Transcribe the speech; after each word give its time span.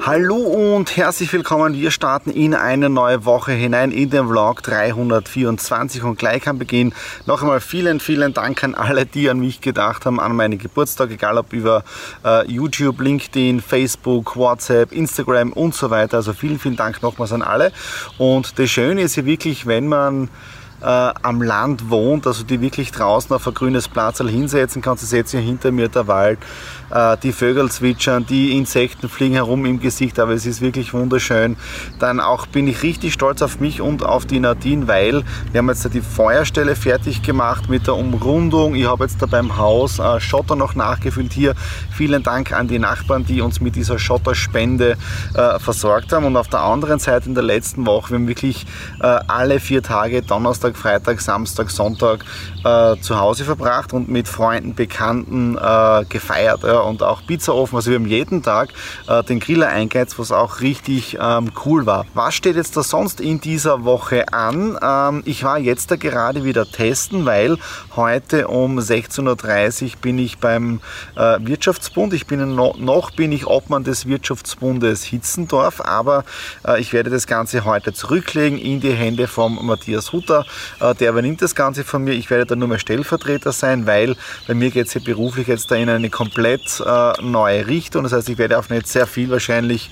Hallo 0.00 0.36
und 0.36 0.96
herzlich 0.96 1.32
willkommen. 1.32 1.74
Wir 1.74 1.90
starten 1.90 2.30
in 2.30 2.54
eine 2.54 2.88
neue 2.88 3.24
Woche 3.24 3.52
hinein 3.52 3.90
in 3.90 4.10
den 4.10 4.28
Vlog 4.28 4.62
324 4.62 6.04
und 6.04 6.18
gleich 6.18 6.46
am 6.46 6.58
Beginn 6.58 6.94
noch 7.26 7.42
einmal 7.42 7.60
vielen, 7.60 7.98
vielen 7.98 8.32
Dank 8.32 8.62
an 8.62 8.74
alle, 8.74 9.06
die 9.06 9.28
an 9.28 9.40
mich 9.40 9.60
gedacht 9.60 10.06
haben, 10.06 10.20
an 10.20 10.36
meinen 10.36 10.58
Geburtstag, 10.58 11.10
egal 11.10 11.36
ob 11.36 11.52
über 11.52 11.82
äh, 12.24 12.50
YouTube, 12.50 13.00
LinkedIn, 13.00 13.60
Facebook, 13.60 14.36
WhatsApp, 14.36 14.92
Instagram 14.92 15.52
und 15.52 15.74
so 15.74 15.90
weiter. 15.90 16.18
Also 16.18 16.32
vielen, 16.32 16.58
vielen 16.58 16.76
Dank 16.76 17.02
nochmals 17.02 17.32
an 17.32 17.42
alle. 17.42 17.72
Und 18.18 18.58
das 18.58 18.70
Schöne 18.70 19.02
ist 19.02 19.16
ja 19.16 19.24
wirklich, 19.24 19.66
wenn 19.66 19.88
man 19.88 20.30
äh, 20.80 20.84
am 20.84 21.42
Land 21.42 21.90
wohnt, 21.90 22.26
also 22.26 22.44
die 22.44 22.60
wirklich 22.60 22.92
draußen 22.92 23.34
auf 23.34 23.46
ein 23.46 23.54
grünes 23.54 23.88
Platz 23.88 24.18
hinsetzen 24.18 24.82
kannst. 24.82 25.02
Sie 25.02 25.16
setzen 25.16 25.40
hier 25.40 25.46
hinter 25.48 25.72
mir 25.72 25.88
der 25.88 26.06
Wald, 26.06 26.38
äh, 26.90 27.16
die 27.22 27.32
Vögel 27.32 27.70
zwitschern, 27.70 28.26
die 28.26 28.56
Insekten 28.56 29.08
fliegen 29.08 29.34
herum 29.34 29.66
im 29.66 29.80
Gesicht, 29.80 30.18
aber 30.18 30.32
es 30.32 30.46
ist 30.46 30.60
wirklich 30.60 30.92
wunderschön. 30.92 31.56
Dann 31.98 32.20
auch 32.20 32.46
bin 32.46 32.66
ich 32.68 32.82
richtig 32.82 33.12
stolz 33.12 33.42
auf 33.42 33.60
mich 33.60 33.80
und 33.80 34.04
auf 34.04 34.26
die 34.26 34.40
Nadine, 34.40 34.88
weil 34.88 35.24
wir 35.52 35.58
haben 35.58 35.68
jetzt 35.68 35.92
die 35.92 36.00
Feuerstelle 36.00 36.76
fertig 36.76 37.22
gemacht 37.22 37.68
mit 37.68 37.86
der 37.86 37.96
Umrundung. 37.96 38.74
Ich 38.74 38.86
habe 38.86 39.04
jetzt 39.04 39.20
da 39.20 39.26
beim 39.26 39.56
Haus 39.56 39.98
äh, 39.98 40.20
Schotter 40.20 40.56
noch 40.56 40.74
nachgefüllt. 40.74 41.32
Hier 41.32 41.54
vielen 41.90 42.22
Dank 42.22 42.52
an 42.52 42.68
die 42.68 42.78
Nachbarn, 42.78 43.24
die 43.24 43.40
uns 43.40 43.60
mit 43.60 43.76
dieser 43.76 43.98
Schotterspende 43.98 44.96
äh, 45.34 45.58
versorgt 45.58 46.12
haben. 46.12 46.24
Und 46.26 46.36
auf 46.36 46.48
der 46.48 46.60
anderen 46.60 46.98
Seite 46.98 47.28
in 47.28 47.34
der 47.34 47.44
letzten 47.44 47.86
Woche, 47.86 48.10
wir 48.10 48.18
haben 48.18 48.28
wirklich 48.28 48.66
äh, 49.00 49.06
alle 49.26 49.60
vier 49.60 49.82
Tage, 49.82 50.22
Donnerstag, 50.22 50.67
Freitag, 50.76 51.20
Samstag, 51.20 51.70
Sonntag 51.70 52.24
äh, 52.64 52.96
zu 53.00 53.18
Hause 53.18 53.44
verbracht 53.44 53.92
und 53.92 54.08
mit 54.08 54.28
Freunden, 54.28 54.74
Bekannten 54.74 55.56
äh, 55.56 56.04
gefeiert. 56.08 56.62
Ja 56.64 56.80
und 56.80 57.02
auch 57.02 57.22
Pizzaofen. 57.26 57.76
Also 57.76 57.90
wir 57.90 57.98
haben 57.98 58.06
jeden 58.06 58.42
Tag 58.42 58.70
äh, 59.06 59.22
den 59.22 59.40
Griller 59.40 59.68
eingeheizt, 59.68 60.18
was 60.18 60.32
auch 60.32 60.60
richtig 60.60 61.18
ähm, 61.20 61.52
cool 61.64 61.86
war. 61.86 62.06
Was 62.14 62.34
steht 62.34 62.56
jetzt 62.56 62.76
da 62.76 62.82
sonst 62.82 63.20
in 63.20 63.40
dieser 63.40 63.84
Woche 63.84 64.32
an? 64.32 64.78
Ähm, 64.82 65.22
ich 65.24 65.44
war 65.44 65.58
jetzt 65.58 65.90
da 65.90 65.96
gerade 65.96 66.44
wieder 66.44 66.66
testen, 66.66 67.26
weil 67.26 67.58
heute 67.96 68.48
um 68.48 68.78
16.30 68.78 69.84
Uhr 69.84 69.90
bin 70.00 70.18
ich 70.18 70.38
beim 70.38 70.80
äh, 71.16 71.38
Wirtschaftsbund. 71.40 72.14
Ich 72.14 72.26
bin 72.26 72.54
no, 72.54 72.74
noch 72.78 73.10
bin 73.10 73.32
ich 73.32 73.46
Obmann 73.46 73.84
des 73.84 74.06
Wirtschaftsbundes 74.06 75.04
Hitzendorf, 75.04 75.80
aber 75.80 76.24
äh, 76.66 76.80
ich 76.80 76.92
werde 76.92 77.10
das 77.10 77.26
Ganze 77.26 77.64
heute 77.64 77.92
zurücklegen 77.92 78.58
in 78.58 78.80
die 78.80 78.92
Hände 78.92 79.26
von 79.26 79.58
Matthias 79.64 80.12
Hutter. 80.12 80.44
Äh, 80.80 80.94
der 80.94 81.10
übernimmt 81.10 81.42
das 81.42 81.54
Ganze 81.54 81.84
von 81.84 82.04
mir. 82.04 82.12
Ich 82.12 82.30
werde 82.30 82.46
da 82.46 82.56
nur 82.56 82.68
mehr 82.68 82.78
Stellvertreter 82.78 83.52
sein, 83.52 83.86
weil 83.86 84.16
bei 84.46 84.54
mir 84.54 84.70
geht 84.70 84.86
es 84.86 84.94
ja 84.94 85.00
beruflich 85.04 85.48
jetzt 85.48 85.70
da 85.70 85.76
in 85.76 85.88
eine 85.88 86.10
komplett 86.10 86.80
äh, 86.84 87.12
neue 87.22 87.66
Richtung. 87.66 88.04
Das 88.04 88.12
heißt, 88.12 88.28
ich 88.28 88.38
werde 88.38 88.58
auch 88.58 88.68
nicht 88.68 88.86
sehr 88.86 89.06
viel 89.06 89.30
wahrscheinlich 89.30 89.90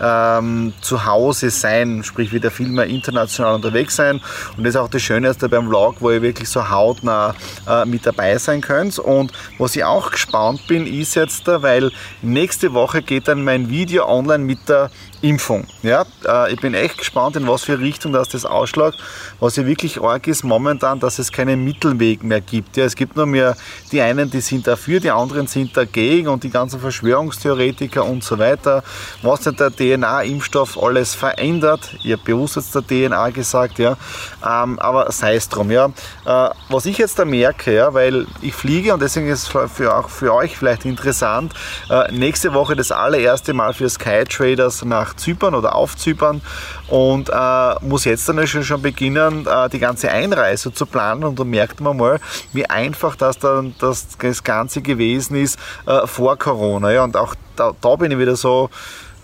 ähm, 0.00 0.72
zu 0.80 1.06
Hause 1.06 1.50
sein, 1.50 2.02
sprich 2.04 2.32
wieder 2.32 2.50
viel 2.50 2.68
mehr 2.68 2.86
international 2.86 3.54
unterwegs 3.54 3.96
sein. 3.96 4.20
Und 4.56 4.64
das 4.64 4.74
ist 4.74 4.80
auch 4.80 4.88
das 4.88 5.02
Schöne 5.02 5.34
beim 5.48 5.68
Vlog, 5.68 5.96
wo 6.00 6.10
ihr 6.10 6.22
wirklich 6.22 6.48
so 6.48 6.70
hautnah 6.70 7.34
äh, 7.68 7.84
mit 7.84 8.06
dabei 8.06 8.38
sein 8.38 8.60
könnt. 8.60 8.98
Und 8.98 9.32
was 9.58 9.76
ich 9.76 9.84
auch 9.84 10.10
gespannt 10.10 10.66
bin, 10.66 10.86
ist 10.86 11.14
jetzt, 11.14 11.46
weil 11.46 11.90
nächste 12.22 12.72
Woche 12.72 13.02
geht 13.02 13.28
dann 13.28 13.44
mein 13.44 13.68
Video 13.68 14.06
online 14.08 14.44
mit 14.44 14.68
der 14.68 14.90
Impfung. 15.22 15.66
Ja, 15.82 16.04
äh, 16.26 16.52
ich 16.52 16.60
bin 16.60 16.74
echt 16.74 16.98
gespannt, 16.98 17.36
in 17.36 17.46
was 17.46 17.64
für 17.64 17.78
Richtung 17.78 18.12
das 18.12 18.28
das 18.28 18.44
ausschlägt. 18.44 18.98
Was 19.40 19.56
ja 19.56 19.66
wirklich 19.66 20.00
arg 20.08 20.26
ist 20.26 20.44
momentan, 20.44 21.00
dass 21.00 21.18
es 21.18 21.30
keinen 21.30 21.64
Mittelweg 21.64 22.22
mehr 22.22 22.40
gibt. 22.40 22.76
Ja, 22.76 22.84
es 22.84 22.94
gibt 22.94 23.16
nur 23.16 23.26
mehr 23.26 23.56
die 23.92 24.00
einen, 24.00 24.30
die 24.30 24.40
sind 24.40 24.66
dafür, 24.66 25.00
die 25.00 25.10
anderen 25.10 25.46
sind 25.46 25.76
dagegen 25.76 26.28
und 26.28 26.44
die 26.44 26.50
ganzen 26.50 26.80
Verschwörungstheoretiker 26.80 28.04
und 28.04 28.24
so 28.24 28.38
weiter. 28.38 28.82
Was 29.22 29.40
denn 29.40 29.56
der 29.56 29.70
DNA-Impfstoff 29.70 30.82
alles 30.82 31.14
verändert. 31.14 31.90
Habe 32.04 32.18
bewusst 32.24 32.74
der 32.74 32.82
DNA 32.86 33.30
gesagt, 33.30 33.78
ja. 33.78 33.96
Ähm, 34.44 34.78
aber 34.78 35.10
sei 35.12 35.36
es 35.36 35.48
drum, 35.48 35.70
ja. 35.70 35.86
Äh, 36.24 36.50
was 36.68 36.86
ich 36.86 36.98
jetzt 36.98 37.18
da 37.18 37.24
merke, 37.24 37.74
ja, 37.74 37.94
weil 37.94 38.26
ich 38.42 38.54
fliege 38.54 38.94
und 38.94 39.02
deswegen 39.02 39.28
ist 39.28 39.54
es 39.54 39.70
für, 39.72 39.96
auch 39.96 40.08
für 40.08 40.32
euch 40.34 40.56
vielleicht 40.56 40.84
interessant, 40.84 41.52
äh, 41.90 42.12
nächste 42.12 42.54
Woche 42.54 42.76
das 42.76 42.92
allererste 42.92 43.52
Mal 43.52 43.74
für 43.74 43.88
Skytraders 43.88 44.84
nach 44.84 45.14
Zypern 45.14 45.54
oder 45.54 45.74
auf 45.74 45.96
Zypern 45.96 46.40
und 46.88 47.28
äh, 47.28 47.74
muss 47.80 48.04
jetzt 48.04 48.28
dann 48.28 48.46
schon, 48.46 48.62
schon 48.62 48.82
beginnen, 48.82 49.46
äh, 49.46 49.68
die 49.68 49.78
ganze 49.78 50.10
Einreise 50.10 50.72
zu 50.72 50.86
planen 50.86 51.24
und 51.24 51.38
da 51.38 51.44
merkt 51.44 51.80
man 51.80 51.96
mal, 51.96 52.20
wie 52.52 52.66
einfach 52.66 53.16
das 53.16 53.38
dann 53.38 53.74
das, 53.78 54.16
das 54.18 54.44
Ganze 54.44 54.82
gewesen 54.82 55.36
ist 55.36 55.58
äh, 55.86 56.06
vor 56.06 56.36
Corona. 56.36 56.92
Ja, 56.92 57.04
und 57.04 57.16
auch 57.16 57.34
da, 57.56 57.72
da 57.80 57.96
bin 57.96 58.12
ich 58.12 58.18
wieder 58.18 58.36
so, 58.36 58.70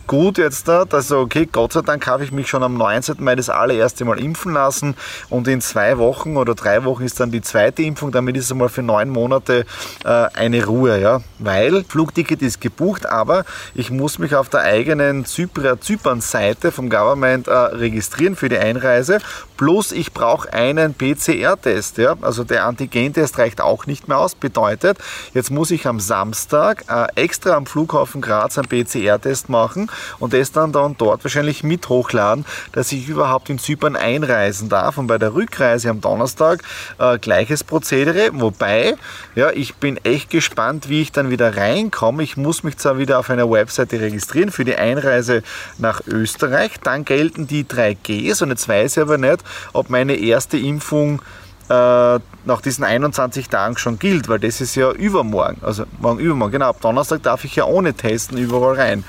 gut 0.07 0.39
jetzt 0.39 0.69
da, 0.69 0.85
dass 0.85 1.11
okay, 1.13 1.49
Gott 1.51 1.73
sei 1.73 1.83
Dank 1.83 2.07
habe 2.07 2.25
ich 2.25 2.33
mich 2.33 2.49
schon 2.49 2.63
am 2.63 2.75
19. 2.77 3.17
Mai 3.19 3.37
das 3.37 3.49
allererste 3.49 4.05
Mal 4.05 4.19
impfen 4.19 4.53
lassen. 4.53 4.95
Und 5.29 5.49
in 5.49 5.61
zwei 5.61 5.99
Wochen 5.99 6.37
oder 6.37 6.55
drei 6.55 6.85
Wochen 6.85 7.05
ist 7.05 7.21
dann 7.21 7.31
die 7.31 7.43
zweite 7.43 7.83
Impfung, 7.83 8.13
damit 8.13 8.37
ist 8.37 8.47
es 8.47 8.53
einmal 8.53 8.69
für 8.69 8.83
neun 8.83 9.09
Monate 9.09 9.65
äh, 10.05 10.09
eine 10.09 10.65
Ruhe, 10.65 11.01
ja, 11.01 11.21
weil 11.39 11.85
Flugticket 11.85 12.43
ist 12.43 12.61
gebucht, 12.61 13.07
aber 13.07 13.45
ich 13.75 13.91
muss 13.91 14.19
mich 14.19 14.35
auf 14.35 14.49
der 14.49 14.61
eigenen 14.61 15.25
Zypern-Seite 15.25 16.73
vom 16.73 16.91
Government 16.91 17.49
äh, 17.49 17.53
registrieren 17.53 18.37
für 18.37 18.49
die 18.49 18.59
Einreise, 18.59 19.19
plus 19.62 19.93
ich 19.93 20.12
brauche 20.12 20.53
einen 20.53 20.93
PCR-Test, 20.93 21.99
ja, 21.99 22.17
also 22.21 22.43
der 22.43 22.67
Antigen-Test 22.67 23.39
reicht 23.39 23.61
auch 23.61 23.87
nicht 23.87 24.09
mehr 24.09 24.19
aus, 24.19 24.34
bedeutet, 24.34 24.99
jetzt 25.34 25.53
muss 25.53 25.71
ich 25.71 25.87
am 25.87 26.00
Samstag 26.00 26.84
äh, 26.89 27.06
extra 27.15 27.53
am 27.53 27.67
Flughafen 27.67 28.21
Graz 28.21 28.59
einen 28.59 28.67
PCR-Test 28.67 29.49
machen 29.51 29.89
und 30.19 30.33
das 30.33 30.51
dann, 30.51 30.72
dann 30.72 30.97
dort 30.99 31.22
wahrscheinlich 31.22 31.62
mit 31.62 31.89
hochladen, 31.89 32.45
dass 32.72 32.91
ich 32.91 33.09
überhaupt 33.09 33.51
in 33.51 33.61
Zypern 33.61 33.95
einreisen 33.95 34.69
darf. 34.69 34.99
Und 34.99 35.06
bei 35.06 35.19
der 35.19 35.33
Rückreise 35.33 35.91
am 35.91 36.01
Donnerstag 36.01 36.65
äh, 36.99 37.19
gleiches 37.19 37.62
Prozedere, 37.62 38.31
wobei 38.33 38.97
ja, 39.37 39.53
ich 39.53 39.77
bin 39.77 39.97
echt 39.99 40.28
gespannt, 40.31 40.89
wie 40.89 41.03
ich 41.03 41.12
dann 41.12 41.31
wieder 41.31 41.56
reinkomme. 41.56 42.25
Ich 42.25 42.37
muss 42.37 42.65
mich 42.65 42.78
zwar 42.78 42.99
wieder 42.99 43.21
auf 43.21 43.31
einer 43.31 43.49
Webseite 43.49 44.01
registrieren 44.01 44.51
für 44.51 44.65
die 44.65 44.75
Einreise 44.75 45.45
nach 45.78 46.01
Österreich, 46.09 46.72
dann 46.83 47.05
gelten 47.05 47.47
die 47.47 47.62
3Gs 47.62 48.43
und 48.43 48.51
jetzt 48.51 48.67
weiß 48.67 48.97
ich 48.97 49.01
aber 49.01 49.19
nicht, 49.19 49.45
ob 49.73 49.91
meine 49.91 50.15
erste 50.15 50.59
Impfung 50.59 51.23
äh, 51.69 52.19
nach 52.45 52.61
diesen 52.63 52.85
21 52.85 53.49
Tagen 53.49 53.77
schon 53.77 53.99
gilt, 53.99 54.29
weil 54.29 54.39
das 54.39 54.61
ist 54.61 54.75
ja 54.75 54.91
übermorgen, 54.91 55.59
also 55.63 55.85
morgen 56.01 56.19
übermorgen, 56.19 56.53
genau, 56.53 56.69
ab 56.69 56.81
Donnerstag 56.81 57.23
darf 57.23 57.45
ich 57.45 57.57
ja 57.57 57.65
ohne 57.65 57.95
Testen 57.95 58.37
überall 58.39 58.75
rein. 58.75 59.05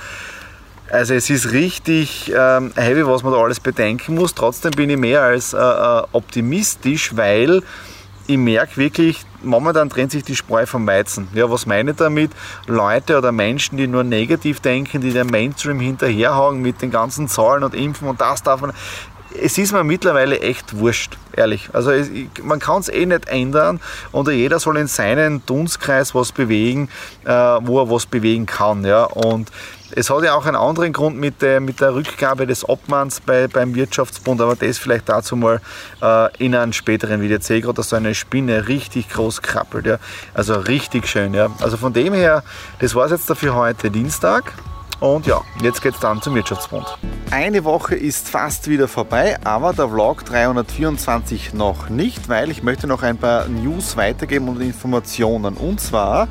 Also 0.92 1.16
es 1.16 1.30
ist 1.32 1.52
richtig 1.52 2.32
ähm, 2.38 2.72
heavy, 2.76 3.08
was 3.08 3.24
man 3.24 3.34
da 3.34 3.40
alles 3.40 3.60
bedenken 3.60 4.14
muss. 4.14 4.36
Trotzdem 4.36 4.72
bin 4.72 4.92
ich 4.92 4.98
mehr 4.98 5.24
als 5.24 5.54
äh, 5.54 5.58
äh, 5.58 6.04
optimistisch, 6.12 7.16
weil 7.16 7.64
ich 8.28 8.38
merke 8.38 8.78
wirklich, 8.78 9.26
momentan 9.42 9.90
trennt 9.90 10.12
sich 10.12 10.24
die 10.24 10.36
Spreu 10.36 10.66
vom 10.66 10.88
Weizen. 10.88 11.28
Ja, 11.34 11.50
was 11.50 11.66
meine 11.66 11.92
ich 11.92 11.98
damit? 11.98 12.32
Leute 12.68 13.18
oder 13.18 13.32
Menschen, 13.32 13.78
die 13.78 13.88
nur 13.88 14.04
negativ 14.04 14.60
denken, 14.60 15.02
die 15.02 15.12
den 15.12 15.28
Mainstream 15.28 15.80
hinterherhauen 15.80 16.62
mit 16.62 16.82
den 16.82 16.92
ganzen 16.92 17.28
Zahlen 17.28 17.64
und 17.64 17.74
Impfen 17.74 18.08
und 18.08 18.22
das 18.22 18.44
darf 18.44 18.62
man. 18.62 18.72
Es 19.42 19.58
ist 19.58 19.72
mir 19.72 19.84
mittlerweile 19.84 20.40
echt 20.40 20.78
wurscht, 20.78 21.18
ehrlich. 21.34 21.70
Also 21.74 21.92
es, 21.92 22.10
man 22.42 22.60
kann 22.60 22.82
es 22.82 22.90
eh 22.90 23.06
nicht 23.06 23.28
ändern 23.28 23.80
und 24.12 24.28
jeder 24.30 24.60
soll 24.60 24.78
in 24.78 24.88
seinen 24.88 25.46
Dunstkreis 25.46 26.14
was 26.14 26.32
bewegen, 26.32 26.90
äh, 27.26 27.30
wo 27.30 27.80
er 27.80 27.90
was 27.90 28.06
bewegen 28.06 28.46
kann. 28.46 28.86
Ja? 28.86 29.06
Und 29.06 29.50
es 29.96 30.10
hat 30.10 30.24
ja 30.24 30.34
auch 30.34 30.46
einen 30.46 30.56
anderen 30.56 30.92
Grund 30.94 31.18
mit 31.18 31.42
der, 31.42 31.60
mit 31.60 31.80
der 31.80 31.94
Rückgabe 31.94 32.48
des 32.48 32.68
Obmanns 32.68 33.20
bei, 33.22 33.48
beim 33.48 33.76
Wirtschaftsbund, 33.76 34.42
aber 34.42 34.56
das 34.56 34.78
vielleicht 34.78 35.10
dazu 35.10 35.36
mal 35.36 35.62
äh, 36.02 36.36
in 36.44 36.56
einem 36.56 36.74
späteren 36.74 37.22
Video. 37.22 37.38
Ich 37.38 37.44
sehe 37.44 37.62
gerade, 37.62 37.76
dass 37.76 37.90
so 37.90 37.96
eine 37.96 38.16
Spinne 38.16 38.68
richtig 38.68 39.10
groß 39.10 39.42
krabbelt. 39.42 39.86
Ja. 39.86 39.98
Also 40.34 40.56
richtig 40.56 41.08
schön. 41.08 41.34
Ja. 41.34 41.50
Also 41.62 41.78
von 41.78 41.94
dem 41.94 42.14
her, 42.14 42.44
das 42.80 42.96
war 42.96 43.06
es 43.06 43.12
jetzt 43.12 43.30
dafür 43.30 43.56
heute 43.56 43.92
Dienstag. 43.92 44.54
Und 45.04 45.28
ja, 45.28 45.42
jetzt 45.62 45.82
geht 45.82 45.96
es 45.96 46.00
dann 46.00 46.22
zum 46.22 46.34
Wirtschaftsbund. 46.34 46.86
Eine 47.30 47.66
Woche 47.66 47.94
ist 47.94 48.30
fast 48.30 48.70
wieder 48.70 48.88
vorbei, 48.88 49.38
aber 49.44 49.74
der 49.74 49.90
Vlog 49.90 50.24
324 50.24 51.54
noch 51.54 51.90
nicht, 51.90 52.30
weil 52.30 52.50
ich 52.50 52.64
möchte 52.64 52.88
noch 52.88 53.04
ein 53.04 53.18
paar 53.18 53.50
News 53.50 53.98
weitergeben 53.98 54.48
und 54.48 54.62
Informationen. 54.62 55.58
Und 55.58 55.82
zwar, 55.82 56.30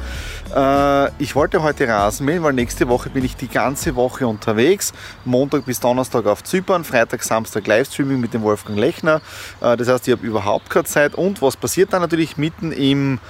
äh, 0.56 1.10
ich 1.22 1.36
wollte 1.36 1.62
heute 1.62 1.86
Rasen 1.86 2.24
mähen, 2.24 2.42
weil 2.42 2.54
nächste 2.54 2.88
Woche 2.88 3.10
bin 3.10 3.26
ich 3.26 3.36
die 3.36 3.48
ganze 3.48 3.94
Woche 3.94 4.26
unterwegs. 4.26 4.94
Montag 5.26 5.66
bis 5.66 5.78
Donnerstag 5.78 6.24
auf 6.24 6.42
Zypern, 6.42 6.84
Freitag, 6.84 7.24
Samstag 7.24 7.66
Livestreaming 7.66 8.20
mit 8.22 8.32
dem 8.32 8.40
Wolfgang 8.40 8.78
Lechner. 8.78 9.20
Äh, 9.60 9.76
das 9.76 9.88
heißt, 9.88 10.08
ich 10.08 10.12
habe 10.16 10.26
überhaupt 10.26 10.70
keine 10.70 10.84
Zeit. 10.84 11.14
Und 11.14 11.42
was 11.42 11.58
passiert 11.58 11.92
dann 11.92 12.00
natürlich 12.00 12.38
mitten 12.38 12.72
im 12.72 13.20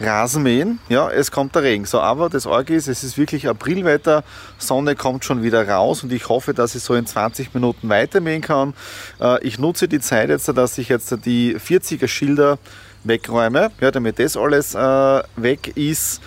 Rasenmähen, 0.00 0.78
ja, 0.88 1.10
es 1.10 1.30
kommt 1.30 1.54
der 1.54 1.62
Regen. 1.62 1.84
So, 1.84 2.00
aber 2.00 2.30
das 2.30 2.46
Org 2.46 2.70
ist, 2.70 2.88
es 2.88 3.04
ist 3.04 3.18
wirklich 3.18 3.46
Aprilwetter, 3.46 4.24
Sonne 4.58 4.96
kommt 4.96 5.24
schon 5.24 5.42
wieder 5.42 5.68
raus 5.68 6.02
und 6.02 6.12
ich 6.12 6.28
hoffe, 6.28 6.54
dass 6.54 6.74
ich 6.74 6.82
so 6.82 6.94
in 6.94 7.06
20 7.06 7.52
Minuten 7.54 7.88
weitermähen 7.88 8.40
kann. 8.40 8.74
Äh, 9.20 9.46
ich 9.46 9.58
nutze 9.58 9.88
die 9.88 10.00
Zeit 10.00 10.30
jetzt, 10.30 10.48
dass 10.48 10.78
ich 10.78 10.88
jetzt 10.88 11.14
die 11.24 11.56
40er 11.56 12.08
Schilder 12.08 12.58
wegräume, 13.04 13.70
ja, 13.80 13.90
damit 13.90 14.18
das 14.18 14.36
alles 14.36 14.74
äh, 14.74 15.22
weg 15.36 15.76
ist. 15.76 16.20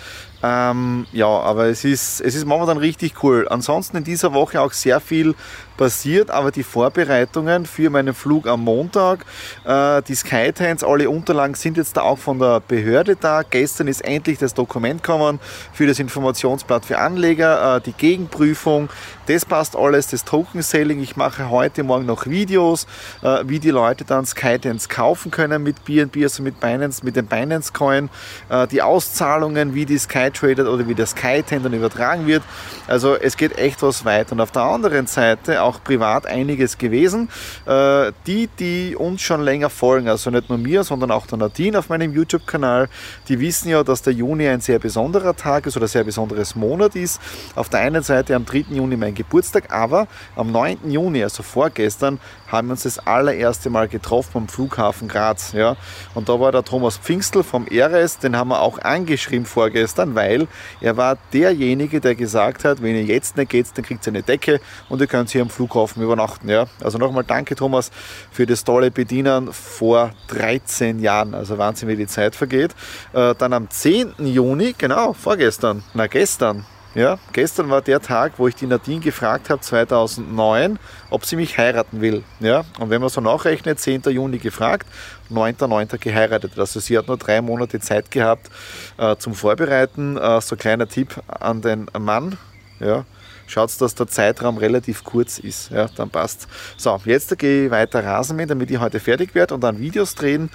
Ähm, 0.44 1.06
ja, 1.10 1.26
aber 1.26 1.68
es 1.68 1.86
ist, 1.86 2.20
es 2.20 2.34
ist 2.34 2.44
momentan 2.44 2.76
richtig 2.76 3.22
cool. 3.22 3.48
Ansonsten 3.48 3.96
in 3.96 4.04
dieser 4.04 4.34
Woche 4.34 4.60
auch 4.60 4.72
sehr 4.72 5.00
viel 5.00 5.34
passiert, 5.78 6.30
aber 6.30 6.50
die 6.50 6.62
Vorbereitungen 6.62 7.64
für 7.64 7.88
meinen 7.88 8.12
Flug 8.12 8.46
am 8.46 8.62
Montag, 8.62 9.24
äh, 9.64 10.02
die 10.02 10.14
Skytines, 10.14 10.84
alle 10.84 11.08
Unterlagen 11.08 11.54
sind 11.54 11.78
jetzt 11.78 11.96
da 11.96 12.02
auch 12.02 12.18
von 12.18 12.38
der 12.38 12.60
Behörde 12.60 13.16
da. 13.16 13.42
Gestern 13.42 13.88
ist 13.88 14.04
endlich 14.04 14.38
das 14.38 14.52
Dokument 14.52 15.02
gekommen 15.02 15.40
für 15.72 15.86
das 15.86 15.98
Informationsblatt 15.98 16.84
für 16.84 16.98
Anleger, 16.98 17.76
äh, 17.76 17.80
die 17.80 17.92
Gegenprüfung, 17.92 18.90
das 19.26 19.46
passt 19.46 19.74
alles, 19.74 20.08
das 20.08 20.24
Token 20.24 20.60
Selling. 20.60 21.00
Ich 21.02 21.16
mache 21.16 21.48
heute 21.48 21.82
Morgen 21.82 22.04
noch 22.04 22.26
Videos, 22.26 22.86
äh, 23.22 23.42
wie 23.46 23.58
die 23.58 23.70
Leute 23.70 24.04
dann 24.04 24.26
Skytines 24.26 24.90
kaufen 24.90 25.30
können 25.30 25.62
mit 25.62 25.84
BNB, 25.86 26.24
also 26.24 26.42
mit 26.42 26.60
Binance, 26.60 27.02
mit 27.04 27.16
dem 27.16 27.26
Binance 27.26 27.72
Coin, 27.72 28.10
äh, 28.50 28.66
die 28.66 28.82
Auszahlungen, 28.82 29.74
wie 29.74 29.86
die 29.86 29.98
Skytrader 30.34 30.70
oder 30.70 30.86
wie 30.88 30.94
der 30.94 31.06
Skytine 31.06 31.62
dann 31.62 31.72
übertragen 31.72 32.26
wird. 32.26 32.42
Also 32.86 33.14
es 33.14 33.36
geht 33.36 33.56
echt 33.58 33.82
was 33.82 34.04
weit. 34.04 34.32
Und 34.32 34.40
auf 34.40 34.50
der 34.50 34.62
anderen 34.62 35.06
Seite 35.06 35.62
auch 35.62 35.82
privat 35.82 36.26
einiges 36.26 36.78
gewesen. 36.78 37.28
Äh, 37.66 38.12
die, 38.26 38.48
die 38.58 38.96
uns 38.96 39.22
schon 39.22 39.42
länger 39.42 39.70
folgen, 39.70 40.08
also 40.08 40.30
nicht 40.30 40.48
nur 40.48 40.58
mir, 40.58 40.84
sondern 40.84 41.10
auch 41.10 41.26
der 41.26 41.38
Nadine 41.38 41.78
auf 41.78 41.88
meinem 41.88 42.12
YouTube-Kanal, 42.12 42.88
die 43.28 43.40
wissen 43.40 43.68
ja, 43.68 43.82
dass 43.82 44.02
der 44.02 44.12
Juni 44.12 44.48
ein 44.48 44.60
sehr 44.60 44.78
besonderer 44.78 45.36
Tag 45.36 45.66
ist 45.66 45.76
oder 45.76 45.86
ein 45.86 45.88
sehr 45.88 46.04
besonderes 46.04 46.54
Monat 46.54 46.96
ist. 46.96 47.20
Auf 47.54 47.68
der 47.68 47.80
einen 47.80 48.02
Seite 48.02 48.34
am 48.34 48.44
3. 48.44 48.66
Juni 48.70 48.96
mein 48.96 49.14
Geburtstag, 49.14 49.72
aber 49.72 50.06
am 50.36 50.50
9. 50.52 50.90
Juni, 50.90 51.22
also 51.22 51.42
vorgestern, 51.42 52.18
haben 52.54 52.68
wir 52.68 52.72
uns 52.72 52.84
das 52.84 52.98
allererste 52.98 53.70
Mal 53.70 53.88
getroffen 53.88 54.38
am 54.38 54.48
Flughafen 54.48 55.08
Graz. 55.08 55.52
Ja. 55.52 55.76
Und 56.14 56.28
da 56.28 56.38
war 56.40 56.52
der 56.52 56.64
Thomas 56.64 56.96
Pfingstl 56.96 57.42
vom 57.42 57.66
RS, 57.70 58.18
den 58.18 58.36
haben 58.36 58.48
wir 58.48 58.60
auch 58.60 58.78
angeschrieben 58.78 59.46
vorgestern, 59.46 60.14
weil 60.14 60.46
er 60.80 60.96
war 60.96 61.18
derjenige, 61.32 62.00
der 62.00 62.14
gesagt 62.14 62.64
hat, 62.64 62.82
wenn 62.82 62.94
ihr 62.94 63.04
jetzt 63.04 63.36
nicht 63.36 63.50
geht, 63.50 63.66
dann 63.74 63.84
kriegt 63.84 64.06
ihr 64.06 64.12
eine 64.12 64.22
Decke 64.22 64.60
und 64.88 65.00
ihr 65.00 65.06
könnt 65.06 65.30
hier 65.30 65.42
am 65.42 65.50
Flughafen 65.50 66.02
übernachten. 66.02 66.48
Ja. 66.48 66.66
Also 66.82 66.98
nochmal 66.98 67.24
danke 67.24 67.54
Thomas 67.54 67.90
für 68.30 68.46
das 68.46 68.64
tolle 68.64 68.90
Bedienen 68.90 69.52
vor 69.52 70.12
13 70.28 71.00
Jahren. 71.00 71.34
Also 71.34 71.58
Wahnsinn, 71.58 71.88
wie 71.88 71.96
die 71.96 72.06
Zeit 72.06 72.36
vergeht. 72.36 72.74
Äh, 73.12 73.34
dann 73.36 73.52
am 73.52 73.70
10. 73.70 74.14
Juni, 74.18 74.74
genau, 74.76 75.12
vorgestern, 75.12 75.82
na 75.94 76.06
gestern, 76.06 76.64
ja, 76.94 77.18
gestern 77.32 77.70
war 77.70 77.82
der 77.82 78.00
Tag, 78.00 78.34
wo 78.36 78.46
ich 78.46 78.54
die 78.54 78.66
Nadine 78.66 79.00
gefragt 79.00 79.50
habe, 79.50 79.60
2009, 79.60 80.78
ob 81.10 81.24
sie 81.24 81.34
mich 81.34 81.58
heiraten 81.58 82.00
will. 82.00 82.22
Ja, 82.38 82.64
und 82.78 82.90
wenn 82.90 83.00
man 83.00 83.10
so 83.10 83.20
nachrechnet, 83.20 83.80
10. 83.80 84.02
Juni 84.10 84.38
gefragt, 84.38 84.86
9.9. 85.30 85.98
geheiratet. 85.98 86.52
Also 86.56 86.78
sie 86.78 86.96
hat 86.96 87.08
nur 87.08 87.16
drei 87.16 87.40
Monate 87.40 87.80
Zeit 87.80 88.10
gehabt 88.10 88.48
äh, 88.96 89.16
zum 89.16 89.34
Vorbereiten. 89.34 90.16
Äh, 90.16 90.40
so 90.40 90.54
kleiner 90.54 90.88
Tipp 90.88 91.20
an 91.26 91.62
den 91.62 91.86
Mann. 91.98 92.38
Ja, 92.78 93.04
schaut, 93.46 93.80
dass 93.80 93.94
der 93.96 94.06
Zeitraum 94.06 94.58
relativ 94.58 95.02
kurz 95.02 95.38
ist. 95.38 95.70
Ja, 95.70 95.88
dann 95.96 96.10
passt. 96.10 96.46
So, 96.76 97.00
jetzt 97.04 97.36
gehe 97.38 97.66
ich 97.66 97.70
weiter 97.70 98.04
Rasenmähen, 98.04 98.48
damit 98.48 98.70
ich 98.70 98.78
heute 98.78 99.00
fertig 99.00 99.34
werde 99.34 99.54
und 99.54 99.62
dann 99.62 99.78
Videos 99.78 100.14
drehen. 100.14 100.50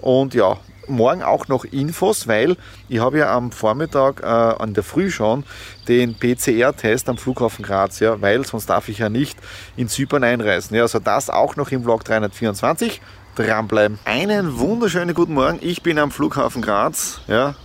Und 0.00 0.34
ja, 0.34 0.58
morgen 0.88 1.22
auch 1.22 1.48
noch 1.48 1.64
Infos, 1.64 2.28
weil 2.28 2.56
ich 2.88 3.00
habe 3.00 3.18
ja 3.18 3.34
am 3.34 3.52
Vormittag 3.52 4.22
äh, 4.22 4.26
an 4.26 4.74
der 4.74 4.82
Früh 4.82 5.10
schon 5.10 5.44
den 5.88 6.14
PCR-Test 6.14 7.08
am 7.08 7.16
Flughafen 7.16 7.64
Graz, 7.64 8.00
ja, 8.00 8.20
weil 8.20 8.44
sonst 8.44 8.66
darf 8.66 8.88
ich 8.88 8.98
ja 8.98 9.08
nicht 9.08 9.38
in 9.76 9.88
Zypern 9.88 10.24
einreisen. 10.24 10.76
Ja, 10.76 10.82
also 10.82 10.98
das 10.98 11.30
auch 11.30 11.56
noch 11.56 11.70
im 11.70 11.82
Vlog 11.82 12.04
324. 12.04 13.00
Dranbleiben. 13.36 13.98
Einen 14.04 14.58
wunderschönen 14.60 15.12
guten 15.12 15.34
Morgen. 15.34 15.58
Ich 15.60 15.82
bin 15.82 15.98
am 15.98 16.12
Flughafen 16.12 16.62
Graz. 16.62 17.20
Ja, 17.26 17.56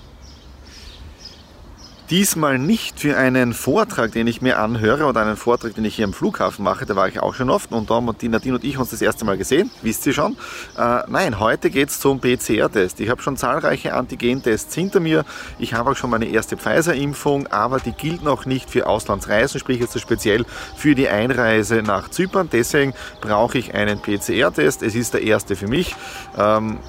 Diesmal 2.10 2.58
nicht 2.58 3.00
für 3.00 3.18
einen 3.18 3.54
Vortrag, 3.54 4.14
den 4.14 4.26
ich 4.26 4.42
mir 4.42 4.58
anhöre 4.58 5.06
oder 5.06 5.22
einen 5.22 5.38
Vortrag, 5.38 5.76
den 5.76 5.86
ich 5.86 5.96
hier 5.96 6.06
am 6.06 6.14
Flughafen 6.14 6.64
mache, 6.64 6.88
da 6.88 6.96
war 6.96 7.08
ich 7.08 7.20
auch 7.20 7.36
schon 7.36 7.52
oft 7.52 7.72
und 7.72 7.92
da 7.92 7.96
haben 7.96 8.10
die 8.20 8.30
Nadine 8.30 8.56
und 8.56 8.64
ich 8.64 8.80
uns 8.80 8.90
das 8.90 9.04
erste 9.04 9.26
Mal 9.26 9.38
gesehen, 9.38 9.70
wisst 9.84 10.08
ihr 10.08 10.14
schon. 10.14 10.36
Äh, 10.76 11.04
nein, 11.08 11.40
heute 11.40 11.70
geht 11.70 11.90
es 11.90 12.00
zum 12.00 12.20
PCR-Test. 12.20 13.00
Ich 13.00 13.10
habe 13.10 13.22
schon 13.22 13.38
zahlreiche 13.38 13.94
Antigen-Tests 13.94 14.74
hinter 14.74 15.00
mir. 15.00 15.24
Ich 15.60 15.76
habe 15.76 15.92
auch 15.92 15.96
schon 15.96 16.10
meine 16.10 16.26
erste 16.26 16.58
Pfizer-Impfung, 16.58 17.46
aber 17.46 17.80
die 17.80 17.92
gilt 17.92 18.24
noch 18.24 18.48
nicht 18.48 18.72
für 18.72 18.88
Auslandsreisen, 18.88 19.60
sprich 19.60 19.80
jetzt 19.80 20.00
speziell 20.00 20.46
für 20.76 20.96
die 20.96 21.10
Einreise 21.10 21.84
nach 21.84 22.10
Zypern. 22.10 22.50
Deswegen 22.52 22.96
brauche 23.22 23.60
ich 23.60 23.76
einen 23.76 24.02
PCR-Test. 24.02 24.82
Es 24.82 24.96
ist 24.96 25.14
der 25.14 25.22
erste 25.22 25.56
für 25.56 25.68
mich. 25.68 25.96
Ähm, 26.36 26.80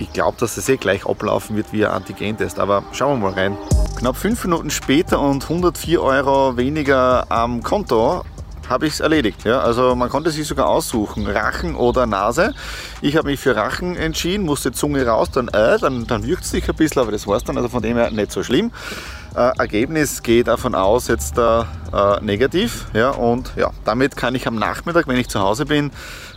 ich 0.00 0.12
glaube, 0.12 0.36
dass 0.40 0.56
es 0.56 0.68
eh 0.68 0.76
gleich 0.76 1.06
ablaufen 1.06 1.56
wird 1.56 1.72
wie 1.72 1.84
ein 1.84 1.92
Antigen-Test, 1.92 2.58
aber 2.58 2.82
schauen 2.92 3.20
wir 3.20 3.30
mal 3.30 3.38
rein. 3.38 3.56
Knapp 3.98 4.16
fünf 4.16 4.42
Minuten 4.44 4.70
später 4.70 5.20
und 5.20 5.42
104 5.44 6.02
Euro 6.02 6.56
weniger 6.56 7.30
am 7.30 7.62
Konto 7.62 8.24
habe 8.68 8.86
ich 8.86 8.94
es 8.94 9.00
erledigt. 9.00 9.44
Ja? 9.44 9.60
Also 9.60 9.94
man 9.96 10.08
konnte 10.08 10.30
sich 10.30 10.46
sogar 10.46 10.68
aussuchen, 10.68 11.26
Rachen 11.26 11.74
oder 11.74 12.06
Nase. 12.06 12.54
Ich 13.02 13.16
habe 13.16 13.28
mich 13.28 13.40
für 13.40 13.56
Rachen 13.56 13.96
entschieden, 13.96 14.46
musste 14.46 14.72
Zunge 14.72 15.04
raus, 15.04 15.30
dann 15.32 15.48
äh, 15.48 15.78
dann, 15.78 16.06
dann 16.06 16.24
wirkt 16.24 16.44
es 16.44 16.50
sich 16.50 16.68
ein 16.68 16.76
bisschen, 16.76 17.02
aber 17.02 17.12
das 17.12 17.26
war 17.26 17.36
es 17.36 17.44
dann, 17.44 17.56
also 17.56 17.68
von 17.68 17.82
dem 17.82 17.96
her 17.96 18.10
nicht 18.10 18.32
so 18.32 18.42
schlimm. 18.42 18.70
Äh, 19.34 19.52
Ergebnis 19.58 20.22
geht 20.22 20.48
davon 20.48 20.74
aus 20.74 21.06
jetzt 21.06 21.38
äh, 21.38 21.60
äh, 21.60 21.64
negativ. 22.20 22.86
Ja, 22.94 23.10
und 23.10 23.52
ja, 23.56 23.70
damit 23.84 24.16
kann 24.16 24.34
ich 24.34 24.46
am 24.46 24.56
Nachmittag, 24.56 25.06
wenn 25.06 25.16
ich 25.16 25.28
zu 25.28 25.40
Hause 25.40 25.66
bin, 25.66 25.92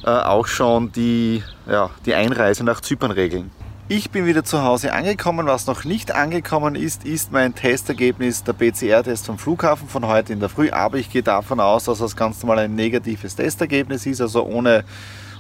äh, 0.06 0.10
auch 0.10 0.46
schon 0.46 0.92
die, 0.92 1.44
ja, 1.68 1.90
die 2.06 2.14
Einreise 2.14 2.64
nach 2.64 2.82
Zypern 2.82 3.12
regeln. 3.12 3.52
Ich 3.90 4.12
bin 4.12 4.26
wieder 4.26 4.44
zu 4.44 4.64
Hause 4.64 4.94
angekommen. 4.94 5.48
Was 5.48 5.68
noch 5.68 5.84
nicht 5.84 6.14
angekommen 6.14 6.76
ist, 6.76 7.04
ist 7.04 7.32
mein 7.32 7.54
Testergebnis, 7.54 8.44
der 8.44 8.54
PCR-Test 8.54 9.26
vom 9.26 9.38
Flughafen 9.38 9.90
von 9.90 10.08
heute 10.08 10.32
in 10.32 10.40
der 10.40 10.50
Früh. 10.50 10.70
Aber 10.70 10.98
ich 10.98 11.10
gehe 11.10 11.24
davon 11.24 11.60
aus, 11.60 11.86
dass 11.86 12.00
das 12.00 12.16
ganz 12.16 12.42
normal 12.42 12.60
ein 12.60 12.76
negatives 12.76 13.36
Testergebnis 13.36 14.06
ist, 14.06 14.22
also 14.22 14.46
ohne 14.46 14.86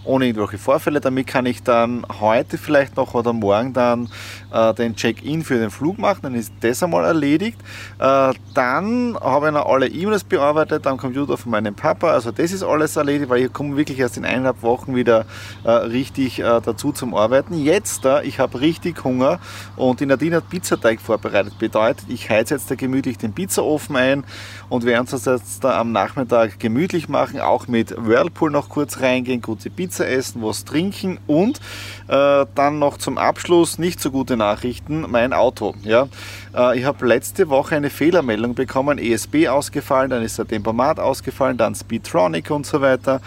ohne 0.05 0.25
irgendwelche 0.27 0.57
Vorfälle. 0.57 1.00
Damit 1.00 1.27
kann 1.27 1.45
ich 1.45 1.63
dann 1.63 2.05
heute 2.19 2.57
vielleicht 2.57 2.97
noch 2.97 3.13
oder 3.13 3.33
morgen 3.33 3.73
dann 3.73 4.09
äh, 4.51 4.73
den 4.73 4.95
Check-in 4.95 5.44
für 5.44 5.57
den 5.57 5.69
Flug 5.69 5.97
machen. 5.97 6.19
Dann 6.23 6.35
ist 6.35 6.53
das 6.61 6.83
einmal 6.83 7.05
erledigt. 7.05 7.57
Äh, 8.00 8.33
dann 8.53 9.17
habe 9.19 9.47
ich 9.47 9.53
noch 9.53 9.65
alle 9.65 9.88
E-Mails 9.88 10.23
bearbeitet 10.23 10.85
am 10.88 10.97
Computer 10.97 11.38
von 11.38 11.51
meinem 11.51 11.75
Papa. 11.75 12.11
Also 12.11 12.31
das 12.31 12.51
ist 12.51 12.63
alles 12.63 12.95
erledigt, 12.95 13.29
weil 13.29 13.45
ich 13.45 13.53
komme 13.53 13.77
wirklich 13.77 14.00
erst 14.00 14.17
in 14.17 14.25
eineinhalb 14.25 14.61
Wochen 14.61 14.95
wieder 14.95 15.25
äh, 15.63 15.71
richtig 15.71 16.39
äh, 16.39 16.61
dazu 16.63 16.91
zum 16.91 17.15
Arbeiten. 17.15 17.57
Jetzt, 17.63 18.05
äh, 18.05 18.23
ich 18.23 18.39
habe 18.39 18.59
richtig 18.59 19.03
Hunger 19.03 19.39
und 19.75 20.00
die 20.00 20.05
Nadine 20.05 20.38
hat 20.38 20.50
Pizzateig 20.50 21.01
vorbereitet. 21.01 21.57
Bedeutet, 21.59 22.05
ich 22.09 22.29
heize 22.29 22.55
jetzt 22.55 22.69
da 22.69 22.75
gemütlich 22.75 23.17
den 23.17 23.33
Pizzaofen 23.33 23.95
ein 23.95 24.23
und 24.69 24.85
werden 24.85 25.01
uns 25.01 25.11
das 25.11 25.25
jetzt 25.25 25.63
da 25.63 25.79
am 25.79 25.91
Nachmittag 25.91 26.59
gemütlich 26.59 27.09
machen. 27.09 27.39
Auch 27.39 27.67
mit 27.67 27.95
Whirlpool 27.97 28.51
noch 28.51 28.69
kurz 28.69 29.00
reingehen, 29.00 29.41
gute 29.41 29.69
Pizza 29.69 29.92
Pizza 29.93 30.09
essen, 30.09 30.41
was 30.41 30.65
trinken 30.65 31.19
und 31.27 31.59
äh, 32.07 32.45
dann 32.55 32.79
noch 32.79 32.97
zum 32.97 33.19
Abschluss 33.19 33.77
nicht 33.77 34.00
so 34.00 34.09
gute 34.09 34.38
Nachrichten, 34.38 35.05
mein 35.07 35.33
Auto. 35.33 35.75
Ja? 35.83 36.07
Äh, 36.55 36.79
ich 36.79 36.85
habe 36.85 37.05
letzte 37.05 37.50
Woche 37.50 37.75
eine 37.75 37.91
Fehlermeldung 37.91 38.55
bekommen, 38.55 38.97
ESB 38.97 39.50
ausgefallen, 39.50 40.09
dann 40.09 40.23
ist 40.23 40.39
der 40.39 40.47
Tempomat 40.47 41.00
ausgefallen, 41.00 41.57
dann 41.57 41.75
Speedtronic 41.75 42.50
und 42.50 42.65
so 42.65 42.81
weiter. 42.81 43.21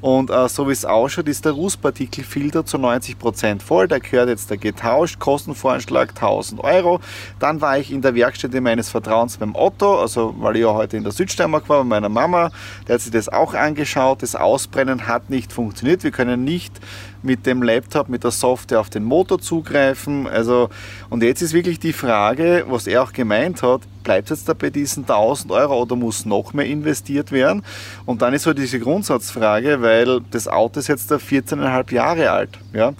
Und 0.00 0.30
äh, 0.30 0.48
so 0.48 0.68
wie 0.68 0.72
es 0.72 0.84
ausschaut, 0.84 1.28
ist 1.28 1.44
der 1.44 1.52
Rußpartikelfilter 1.52 2.64
zu 2.64 2.78
90% 2.78 3.60
voll. 3.60 3.86
Der 3.86 4.00
gehört 4.00 4.28
jetzt 4.28 4.50
der 4.50 4.56
getauscht, 4.56 5.18
Kostenvoranschlag 5.18 6.10
1000 6.10 6.62
Euro. 6.64 7.00
Dann 7.38 7.60
war 7.60 7.78
ich 7.78 7.92
in 7.92 8.00
der 8.00 8.14
Werkstätte 8.14 8.60
meines 8.60 8.88
Vertrauens 8.88 9.36
beim 9.36 9.54
Otto, 9.54 10.00
also 10.00 10.34
weil 10.38 10.56
ich 10.56 10.62
ja 10.62 10.72
heute 10.72 10.96
in 10.96 11.02
der 11.02 11.12
Südsteiermark 11.12 11.68
war 11.68 11.78
bei 11.78 11.84
meiner 11.84 12.08
Mama. 12.08 12.50
Der 12.88 12.94
hat 12.94 13.02
sich 13.02 13.12
das 13.12 13.28
auch 13.28 13.54
angeschaut. 13.54 14.22
Das 14.22 14.34
Ausbrennen 14.34 15.06
hat 15.06 15.28
nicht 15.28 15.52
funktioniert. 15.52 16.02
Wir 16.02 16.10
können 16.10 16.44
nicht 16.44 16.80
mit 17.22 17.46
dem 17.46 17.62
Laptop, 17.62 18.08
mit 18.08 18.24
der 18.24 18.30
Software 18.30 18.80
auf 18.80 18.90
den 18.90 19.04
Motor 19.04 19.40
zugreifen. 19.40 20.26
Also, 20.26 20.68
und 21.08 21.22
jetzt 21.22 21.42
ist 21.42 21.52
wirklich 21.52 21.78
die 21.78 21.92
Frage, 21.92 22.64
was 22.68 22.86
er 22.86 23.02
auch 23.02 23.12
gemeint 23.12 23.62
hat, 23.62 23.82
bleibt 24.02 24.30
es 24.30 24.40
jetzt 24.40 24.48
da 24.48 24.54
bei 24.54 24.70
diesen 24.70 25.04
1000 25.04 25.52
Euro 25.52 25.82
oder 25.82 25.96
muss 25.96 26.24
noch 26.24 26.52
mehr 26.52 26.66
investiert 26.66 27.32
werden? 27.32 27.62
Und 28.06 28.22
dann 28.22 28.34
ist 28.34 28.44
so 28.44 28.52
diese 28.52 28.80
Grundsatzfrage, 28.80 29.82
weil 29.82 30.20
das 30.30 30.48
Auto 30.48 30.80
ist 30.80 30.88
jetzt 30.88 31.10
da 31.10 31.16
14,5 31.16 31.92
Jahre 31.92 32.30
alt. 32.30 32.58
Ja? 32.72 32.94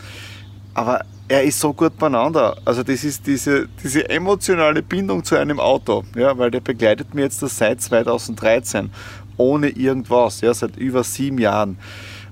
Aber 0.74 1.02
er 1.30 1.44
ist 1.44 1.60
so 1.60 1.72
gut 1.72 1.96
beieinander. 1.96 2.56
Also 2.64 2.82
das 2.82 3.04
ist 3.04 3.24
diese, 3.26 3.68
diese 3.82 4.08
emotionale 4.10 4.82
Bindung 4.82 5.22
zu 5.22 5.36
einem 5.36 5.60
Auto, 5.60 6.02
ja, 6.16 6.36
weil 6.36 6.50
der 6.50 6.58
begleitet 6.58 7.14
mir 7.14 7.22
jetzt 7.22 7.40
das 7.40 7.56
seit 7.56 7.80
2013 7.80 8.90
ohne 9.36 9.68
irgendwas, 9.68 10.40
ja, 10.40 10.52
seit 10.52 10.76
über 10.76 11.02
sieben 11.04 11.38
Jahren. 11.38 11.78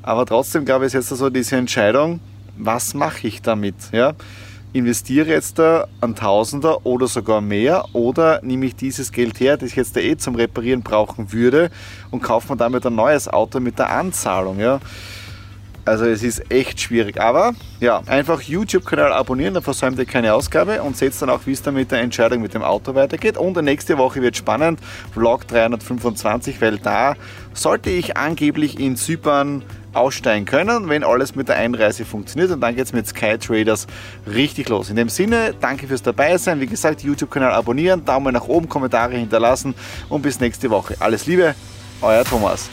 Aber 0.08 0.24
trotzdem 0.24 0.64
ich, 0.64 0.82
ist 0.84 0.94
jetzt 0.94 1.08
so 1.10 1.28
diese 1.28 1.56
Entscheidung, 1.56 2.20
was 2.56 2.94
mache 2.94 3.26
ich 3.26 3.42
damit? 3.42 3.74
Ja? 3.92 4.14
investiere 4.72 5.28
jetzt 5.28 5.58
da 5.58 5.86
einen 6.00 6.14
Tausender 6.14 6.86
oder 6.86 7.06
sogar 7.08 7.42
mehr 7.42 7.84
oder 7.92 8.40
nehme 8.42 8.64
ich 8.64 8.74
dieses 8.74 9.12
Geld 9.12 9.38
her, 9.38 9.58
das 9.58 9.68
ich 9.68 9.76
jetzt 9.76 9.96
da 9.96 10.00
eh 10.00 10.16
zum 10.16 10.34
Reparieren 10.34 10.82
brauchen 10.82 11.30
würde 11.34 11.70
und 12.10 12.22
kaufe 12.22 12.52
mir 12.52 12.56
damit 12.56 12.86
ein 12.86 12.94
neues 12.94 13.28
Auto 13.28 13.60
mit 13.60 13.78
der 13.78 13.90
Anzahlung. 13.90 14.58
Ja? 14.58 14.80
Also 15.88 16.04
es 16.04 16.22
ist 16.22 16.50
echt 16.50 16.80
schwierig. 16.80 17.18
Aber 17.18 17.54
ja, 17.80 18.02
einfach 18.06 18.42
YouTube-Kanal 18.42 19.12
abonnieren, 19.12 19.54
dann 19.54 19.62
versäumt 19.62 19.98
ihr 19.98 20.04
keine 20.04 20.34
Ausgabe 20.34 20.82
und 20.82 20.98
seht 20.98 21.20
dann 21.20 21.30
auch, 21.30 21.40
wie 21.46 21.52
es 21.52 21.62
dann 21.62 21.74
mit 21.74 21.90
der 21.90 22.00
Entscheidung 22.00 22.42
mit 22.42 22.52
dem 22.52 22.62
Auto 22.62 22.94
weitergeht. 22.94 23.38
Und 23.38 23.56
nächste 23.62 23.96
Woche 23.96 24.20
wird 24.20 24.36
spannend, 24.36 24.80
Vlog 25.12 25.48
325, 25.48 26.60
weil 26.60 26.78
da 26.78 27.14
sollte 27.54 27.88
ich 27.88 28.18
angeblich 28.18 28.78
in 28.78 28.96
Zypern 28.96 29.62
aussteigen 29.92 30.44
können, 30.44 30.88
wenn 30.88 31.04
alles 31.04 31.34
mit 31.34 31.48
der 31.48 31.56
Einreise 31.56 32.04
funktioniert. 32.04 32.50
Und 32.50 32.60
dann 32.60 32.76
geht 32.76 32.86
es 32.86 32.92
mit 32.92 33.06
Sky 33.06 33.38
Traders 33.38 33.86
richtig 34.26 34.68
los. 34.68 34.90
In 34.90 34.96
dem 34.96 35.08
Sinne, 35.08 35.54
danke 35.60 35.86
fürs 35.86 36.02
dabei 36.02 36.36
sein. 36.38 36.60
Wie 36.60 36.66
gesagt, 36.66 37.02
YouTube-Kanal 37.02 37.52
abonnieren, 37.52 38.04
Daumen 38.04 38.34
nach 38.34 38.48
oben, 38.48 38.68
Kommentare 38.68 39.16
hinterlassen 39.16 39.74
und 40.08 40.22
bis 40.22 40.40
nächste 40.40 40.70
Woche. 40.70 40.96
Alles 41.00 41.26
Liebe, 41.26 41.54
euer 42.02 42.24
Thomas. 42.24 42.68